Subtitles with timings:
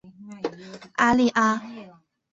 [0.95, 1.61] 阿利阿。